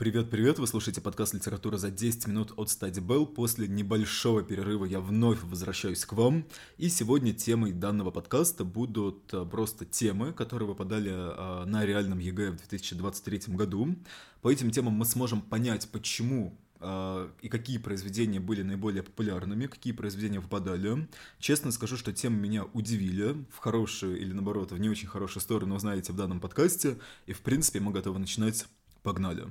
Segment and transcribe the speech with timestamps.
[0.00, 3.26] Привет-привет, вы слушаете подкаст «Литература за 10 минут» от Study Bell.
[3.26, 6.46] После небольшого перерыва я вновь возвращаюсь к вам.
[6.78, 12.52] И сегодня темой данного подкаста будут э, просто темы, которые выпадали э, на реальном ЕГЭ
[12.52, 13.94] в 2023 году.
[14.40, 19.92] По этим темам мы сможем понять, почему э, и какие произведения были наиболее популярными, какие
[19.92, 21.08] произведения выпадали.
[21.40, 25.74] Честно скажу, что темы меня удивили, в хорошую или наоборот, в не очень хорошую сторону
[25.74, 26.96] узнаете в данном подкасте,
[27.26, 28.66] и в принципе мы готовы начинать.
[29.02, 29.46] Погнали!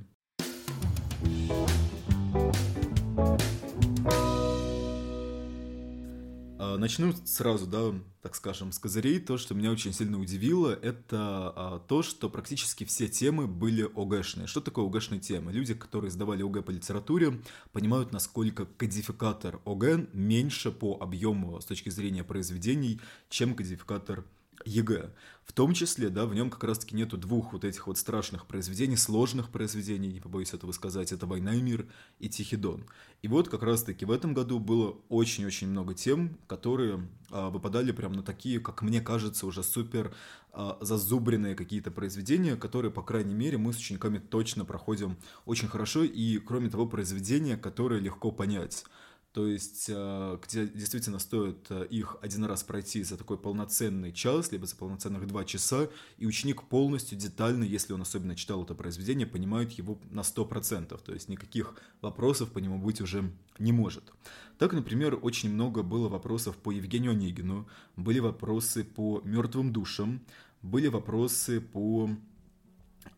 [6.61, 9.19] А, начну сразу, да, так скажем, с козырей.
[9.19, 14.47] То, что меня очень сильно удивило, это а, то, что практически все темы были ОГЭшные.
[14.47, 15.51] Что такое ОГЭшные темы?
[15.51, 21.89] Люди, которые сдавали ОГЭ по литературе, понимают, насколько кодификатор ОГЭ меньше по объему с точки
[21.89, 24.25] зрения произведений, чем кодификатор
[24.65, 25.11] ЕГЭ.
[25.49, 28.95] В том числе, да, в нем как раз-таки нету двух вот этих вот страшных произведений,
[28.95, 31.87] сложных произведений, не побоюсь этого сказать, это «Война и мир»
[32.19, 32.85] и «Тихий дон».
[33.23, 38.13] И вот как раз-таки в этом году было очень-очень много тем, которые а, выпадали прям
[38.13, 40.13] на такие, как мне кажется, уже супер
[40.51, 46.03] а, зазубренные какие-то произведения, которые, по крайней мере, мы с учениками точно проходим очень хорошо,
[46.03, 48.85] и, кроме того, произведения, которые легко понять.
[49.31, 54.51] То есть, э, где действительно стоит э, их один раз пройти за такой полноценный час,
[54.51, 59.27] либо за полноценных два часа, и ученик полностью детально, если он особенно читал это произведение,
[59.27, 64.11] понимает его на 100%, то есть никаких вопросов по нему быть уже не может.
[64.57, 70.21] Так, например, очень много было вопросов по Евгению Онегину, были вопросы по мертвым душам,
[70.63, 72.09] были вопросы по...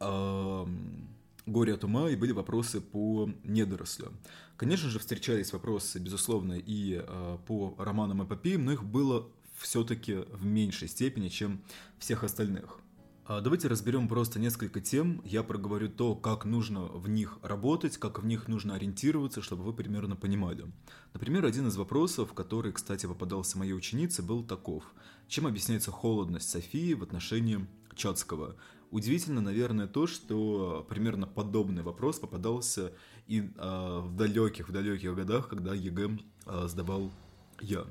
[0.01, 0.65] Э,
[1.51, 4.11] горе от ума и были вопросы по недорослю.
[4.57, 10.45] Конечно же, встречались вопросы, безусловно, и э, по романам эпопеям, но их было все-таки в
[10.45, 11.61] меньшей степени, чем
[11.99, 12.79] всех остальных.
[13.25, 15.21] А давайте разберем просто несколько тем.
[15.23, 19.73] Я проговорю то, как нужно в них работать, как в них нужно ориентироваться, чтобы вы
[19.73, 20.65] примерно понимали.
[21.13, 24.83] Например, один из вопросов, который, кстати, попадался моей ученице, был таков.
[25.27, 28.57] Чем объясняется холодность Софии в отношении Чацкого?
[28.91, 32.91] Удивительно, наверное, то, что примерно подобный вопрос попадался
[33.25, 37.09] и э, в далеких, в далеких годах, когда ЕГЭ э, сдавал
[37.61, 37.85] я.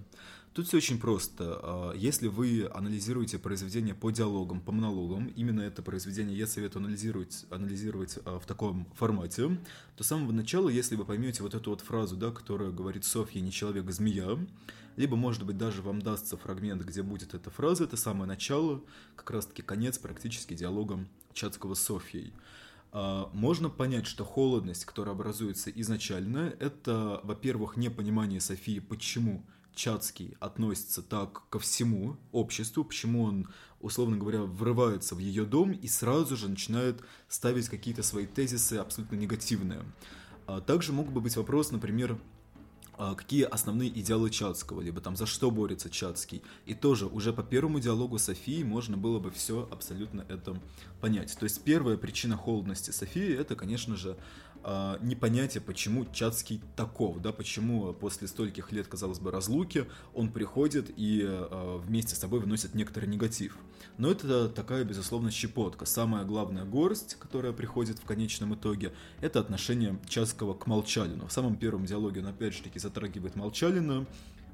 [0.53, 1.61] Тут все очень просто.
[1.63, 7.47] А, если вы анализируете произведение по диалогам, по монологам, именно это произведение я советую анализировать,
[7.51, 9.59] анализировать в таком формате,
[9.97, 13.41] то с самого начала, если вы поймете вот эту вот фразу, да, которая говорит «Софья
[13.41, 14.39] не человек, а змея»,
[14.97, 18.83] либо, может быть, даже вам дастся фрагмент, где будет эта фраза, это самое начало,
[19.17, 22.33] как раз-таки конец практически диалога Чацкого с Софьей.
[22.93, 29.45] А, можно понять, что холодность, которая образуется изначально, это, во-первых, непонимание Софии, почему
[29.81, 33.49] Чацкий относится так ко всему обществу, почему он,
[33.81, 39.17] условно говоря, врывается в ее дом и сразу же начинает ставить какие-то свои тезисы абсолютно
[39.17, 39.81] негативные.
[40.47, 42.19] А также мог бы быть вопрос, например,
[42.99, 46.43] а, какие основные идеалы Чацкого, либо там за что борется Чацкий.
[46.67, 50.61] И тоже уже по первому диалогу Софии можно было бы все абсолютно это
[51.01, 51.35] понять.
[51.39, 54.19] То есть первая причина холодности Софии это, конечно же,
[54.65, 60.91] э, непонятие, почему Чацкий таков, да, почему после стольких лет, казалось бы, разлуки он приходит
[60.97, 63.57] и э, вместе с собой выносит некоторый негатив.
[63.99, 65.85] Но это такая, безусловно, щепотка.
[65.85, 71.27] Самая главная горсть, которая приходит в конечном итоге, это отношение Чацкого к Молчалину.
[71.27, 74.07] В самом первом диалоге он опять же таки затрагивает Молчалина, а,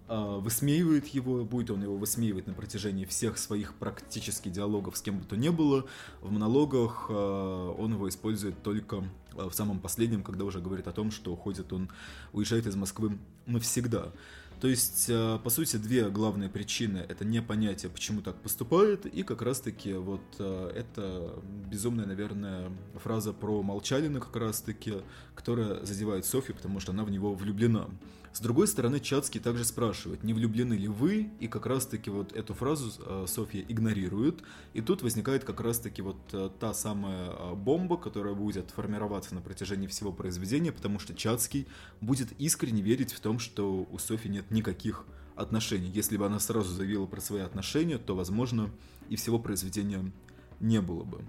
[0.08, 5.24] высмеивает его, будет он его высмеивать на протяжении всех своих практически диалогов с кем бы
[5.24, 5.86] то ни было.
[6.20, 9.04] В монологах а, он его использует только
[9.36, 11.90] а, в самом последнем, когда уже говорит о том, что уходит он,
[12.32, 14.12] уезжает из Москвы навсегда.
[14.60, 19.92] То есть, по сути, две главные причины— это непонятие, почему так поступает, и как раз-таки
[19.92, 24.94] вот это безумная, наверное, фраза про Молчалина как раз-таки,
[25.34, 27.90] которая задевает Софью, потому что она в него влюблена.
[28.36, 32.52] С другой стороны, Чацкий также спрашивает, не влюблены ли вы, и как раз-таки вот эту
[32.52, 34.42] фразу э, Софья игнорирует,
[34.74, 39.40] и тут возникает как раз-таки вот э, та самая э, бомба, которая будет формироваться на
[39.40, 41.66] протяжении всего произведения, потому что Чацкий
[42.02, 45.88] будет искренне верить в том, что у Софьи нет никаких отношений.
[45.88, 48.70] Если бы она сразу заявила про свои отношения, то, возможно,
[49.08, 50.12] и всего произведения
[50.60, 51.24] не было бы.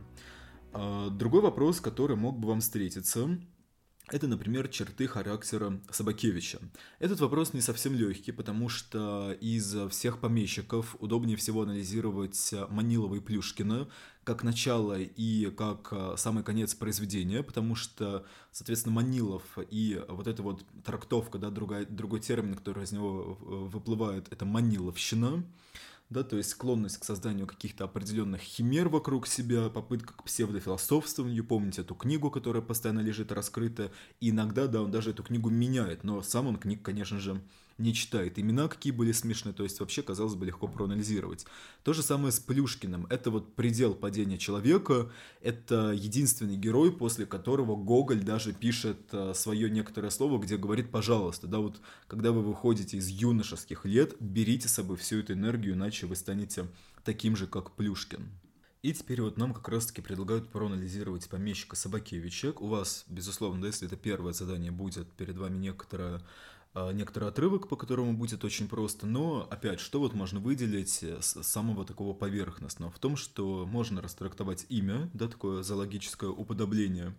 [1.17, 3.39] Другой вопрос, который мог бы вам встретиться,
[4.09, 6.59] это, например, черты характера Собакевича.
[6.99, 13.19] Этот вопрос не совсем легкий, потому что из всех помещиков удобнее всего анализировать Манилова и
[13.19, 13.87] Плюшкина
[14.23, 20.43] как начало и как а, самый конец произведения, потому что, соответственно, Манилов и вот эта
[20.43, 25.45] вот трактовка, да, другой, другой термин, который из него выплывает, это маниловщина.
[26.09, 31.81] Да, то есть склонность к созданию каких-то определенных химер вокруг себя, попытка к псевдофилософствованию, помните
[31.81, 36.21] эту книгу, которая постоянно лежит раскрыта, и иногда, да, он даже эту книгу меняет, но
[36.21, 37.41] сам он книг, конечно же,
[37.77, 38.39] не читает.
[38.39, 41.45] Имена какие были смешные, то есть вообще, казалось бы, легко проанализировать.
[41.83, 43.05] То же самое с Плюшкиным.
[43.09, 49.69] Это вот предел падения человека, это единственный герой, после которого Гоголь даже пишет э, свое
[49.69, 51.47] некоторое слово, где говорит «пожалуйста».
[51.47, 56.07] Да, вот когда вы выходите из юношеских лет, берите с собой всю эту энергию, иначе
[56.07, 56.67] вы станете
[57.03, 58.29] таким же, как Плюшкин.
[58.83, 62.53] И теперь вот нам как раз-таки предлагают проанализировать помещика Собакевича.
[62.59, 66.21] У вас, безусловно, да, если это первое задание, будет перед вами некоторое а,
[66.93, 71.85] некоторый отрывок, по которому будет очень просто, но, опять, что вот можно выделить с самого
[71.85, 72.91] такого поверхностного?
[72.91, 77.15] В том, что можно растрактовать имя, да, такое зоологическое уподобление.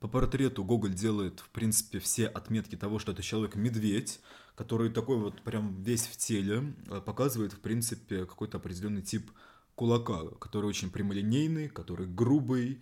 [0.00, 4.20] По портрету Гоголь делает, в принципе, все отметки того, что это человек-медведь,
[4.54, 9.30] который такой вот прям весь в теле, а, показывает, в принципе, какой-то определенный тип
[9.74, 12.80] кулака, который очень прямолинейный, который грубый,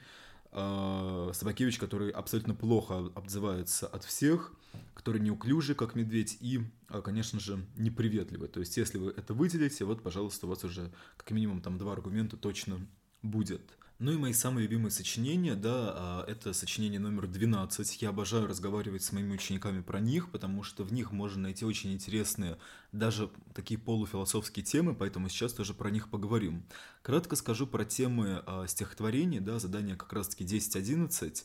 [0.50, 4.52] Собакевич, который абсолютно плохо обзывается от всех,
[4.94, 8.48] который неуклюжий, как медведь, и, а, конечно же, неприветливый.
[8.48, 11.92] То есть, если вы это выделите, вот, пожалуйста, у вас уже как минимум там два
[11.92, 12.80] аргумента точно
[13.22, 13.60] будет.
[14.00, 18.00] Ну и мои самые любимые сочинения, да, а, это сочинение номер 12.
[18.00, 21.92] Я обожаю разговаривать с моими учениками про них, потому что в них можно найти очень
[21.92, 22.58] интересные,
[22.92, 26.62] даже такие полуфилософские темы, поэтому сейчас тоже про них поговорим.
[27.02, 31.42] Кратко скажу про темы а, стихотворений, да, задание как раз-таки 10-11.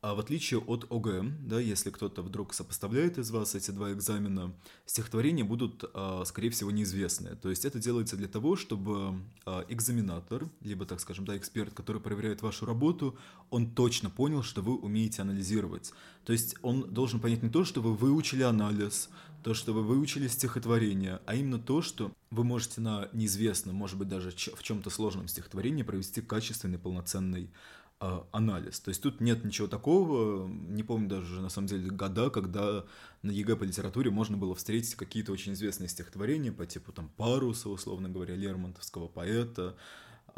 [0.00, 4.54] А в отличие от ОГЭ, да, если кто-то вдруг сопоставляет из вас эти два экзамена,
[4.86, 7.34] стихотворения будут, а, скорее всего, неизвестные.
[7.34, 12.00] То есть это делается для того, чтобы а, экзаменатор, либо, так скажем, да, эксперт, который
[12.00, 13.18] проверяет вашу работу,
[13.50, 15.92] он точно понял, что вы умеете анализировать.
[16.24, 19.08] То есть он должен понять не то, что вы выучили анализ,
[19.42, 24.08] то, что вы выучили стихотворение, а именно то, что вы можете на неизвестном, может быть,
[24.08, 27.50] даже в чем-то сложном стихотворении провести качественный, полноценный
[28.00, 28.78] анализ.
[28.80, 32.84] То есть тут нет ничего такого, не помню даже на самом деле года, когда
[33.22, 37.68] на ЕГЭ по литературе можно было встретить какие-то очень известные стихотворения по типу там Паруса,
[37.68, 39.76] условно говоря, Лермонтовского поэта, а,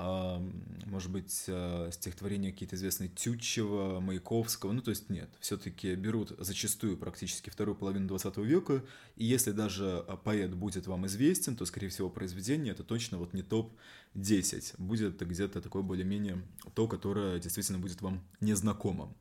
[0.00, 6.96] может быть, а, стихотворения какие-то известные Тютчева, Маяковского, ну, то есть нет, все-таки берут зачастую
[6.96, 8.82] практически вторую половину 20 века,
[9.16, 13.34] и если даже а, поэт будет вам известен, то, скорее всего, произведение это точно вот
[13.34, 16.42] не топ-10, будет где-то такое более-менее
[16.74, 19.14] то, которое действительно будет вам незнакомо.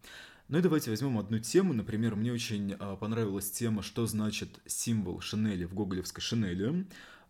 [0.47, 1.73] Ну и давайте возьмем одну тему.
[1.73, 6.87] Например, мне очень понравилась тема, что значит символ Шинели в гоголевской Шинели.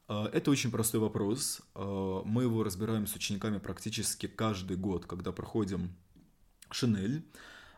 [0.10, 1.62] А, это очень простой вопрос.
[1.76, 5.96] А, мы его разбираем с учениками практически каждый год, когда проходим
[6.72, 7.24] Шинель.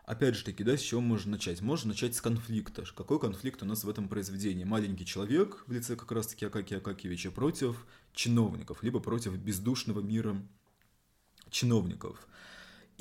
[0.04, 1.60] Опять же таки, да, с чего можно начать?
[1.60, 2.84] Можно начать с конфликта.
[2.96, 4.64] Какой конфликт у нас в этом произведении?
[4.64, 10.36] Маленький человек в лице как раз-таки Акакия Акакевича против чиновников, либо против бездушного мира
[11.50, 12.26] чиновников.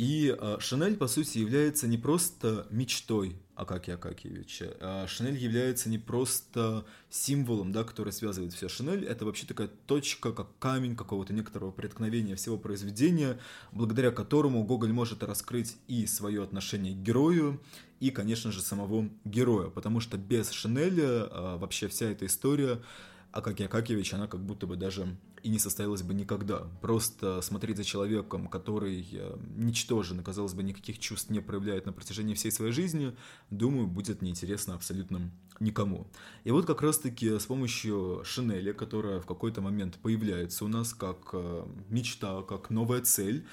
[0.01, 5.99] И э, Шанель, по сути, является не просто мечтой Акаки Акакиевича, а Шанель является не
[5.99, 8.67] просто символом, да, который связывает все.
[8.67, 13.37] Шанель— это вообще такая точка, как камень какого-то некоторого преткновения всего произведения,
[13.73, 17.61] благодаря которому Гоголь может раскрыть и свое отношение к герою,
[17.99, 22.81] и, конечно же, самого героя, потому что без Шанеля э, вообще вся эта история
[23.31, 26.67] Акаки Акакиевич, она как будто бы даже и не состоялась бы никогда.
[26.81, 32.33] Просто смотреть за человеком, который э, ничтожен, казалось бы, никаких чувств не проявляет на протяжении
[32.33, 33.15] всей своей жизни,
[33.49, 36.07] думаю, будет неинтересно абсолютно никому.
[36.43, 41.29] И вот как раз-таки с помощью Шинели, которая в какой-то момент появляется у нас как
[41.33, 43.45] э, мечта, как новая цель,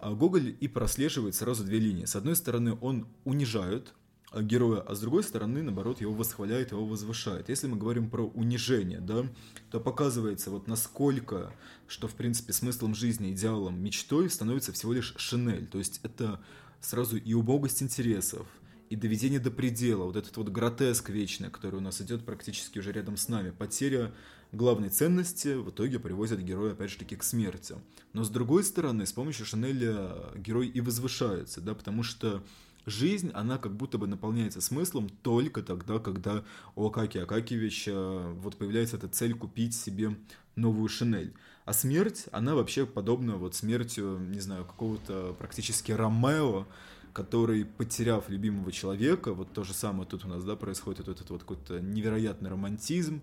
[0.00, 2.04] э, Гоголь и прослеживает сразу две линии.
[2.04, 3.94] С одной стороны, он унижает
[4.38, 7.48] героя, а с другой стороны, наоборот, его восхваляет, его возвышает.
[7.48, 9.26] Если мы говорим про унижение, да,
[9.70, 11.52] то показывается вот насколько,
[11.88, 15.66] что в принципе смыслом жизни, идеалом, мечтой становится всего лишь шинель.
[15.66, 16.40] То есть это
[16.80, 18.46] сразу и убогость интересов,
[18.88, 22.92] и доведение до предела, вот этот вот гротеск вечный, который у нас идет практически уже
[22.92, 24.12] рядом с нами, потеря
[24.52, 27.76] главной ценности в итоге приводит героя опять же таки к смерти.
[28.12, 32.42] Но с другой стороны, с помощью Шинеля герой и возвышается, да, потому что
[32.90, 36.44] жизнь, она как будто бы наполняется смыслом только тогда, когда
[36.74, 40.16] у Акаки Акакевича вот появляется эта цель купить себе
[40.56, 41.32] новую шинель.
[41.64, 46.66] А смерть, она вообще подобна вот смертью, не знаю, какого-то практически Ромео,
[47.12, 51.30] который, потеряв любимого человека, вот то же самое тут у нас, да, происходит вот этот
[51.30, 53.22] вот какой-то невероятный романтизм,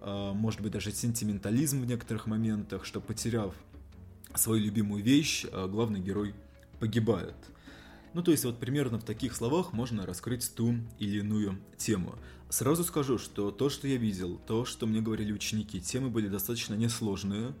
[0.00, 3.54] а, может быть, даже сентиментализм в некоторых моментах, что потеряв
[4.34, 6.34] свою любимую вещь, а, главный герой
[6.78, 7.36] погибает–
[8.12, 12.14] ну, то есть вот примерно в таких словах можно раскрыть ту или иную тему.
[12.48, 16.74] Сразу скажу, что то, что я видел, то, что мне говорили ученики, темы были достаточно
[16.74, 17.54] несложные.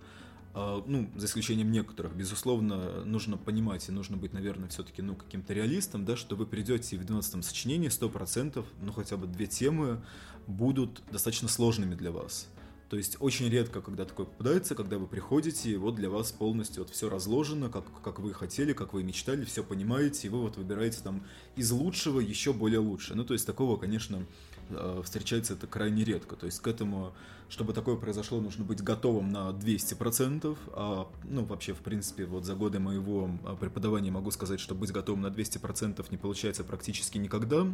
[0.52, 5.54] а, ну, за исключением некоторых, безусловно, нужно понимать и нужно быть, наверное, все-таки, ну, каким-то
[5.54, 10.02] реалистом, да, что вы придете в 12 сочинении 100%, ну, хотя бы две темы
[10.48, 12.48] будут достаточно сложными для вас.
[12.90, 16.82] То есть очень редко, когда такое попадается, когда вы приходите, и вот для вас полностью
[16.82, 20.56] вот все разложено, как, как вы хотели, как вы мечтали, все понимаете, и вы вот
[20.56, 23.16] выбираете там из лучшего еще более лучшее.
[23.16, 24.26] Ну, то есть такого, конечно,
[25.04, 26.36] встречается это крайне редко.
[26.36, 27.12] То есть к этому,
[27.48, 30.56] чтобы такое произошло, нужно быть готовым на 200%.
[30.72, 34.92] А, ну, вообще, в принципе, вот за годы моего а, преподавания могу сказать, что быть
[34.92, 37.66] готовым на 200% не получается практически никогда.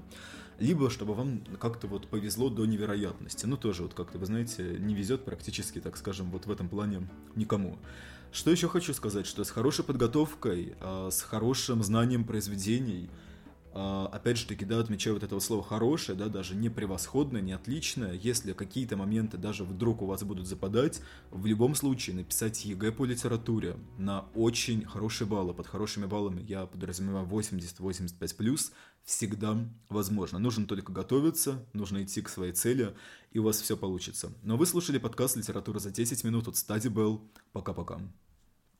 [0.58, 3.46] Либо, чтобы вам как-то вот повезло до невероятности.
[3.46, 7.08] Ну, тоже вот как-то, вы знаете, не везет практически, так скажем, вот в этом плане
[7.34, 7.78] никому.
[8.32, 13.10] Что еще хочу сказать, что с хорошей подготовкой, а, с хорошим знанием произведений–
[13.76, 17.52] опять же таки, да, отмечаю вот это вот слово хорошее, да, даже не превосходное, не
[17.52, 22.92] отличное, если какие-то моменты даже вдруг у вас будут западать, в любом случае написать ЕГЭ
[22.92, 28.72] по литературе на очень хорошие баллы, под хорошими баллами я подразумеваю 80-85 плюс,
[29.04, 29.56] всегда
[29.88, 30.38] возможно.
[30.38, 32.94] Нужно только готовиться, нужно идти к своей цели,
[33.32, 34.32] и у вас все получится.
[34.42, 37.22] Но вы слушали подкаст «Литература за 10 минут» от Стади Белл.
[37.52, 38.00] Пока-пока.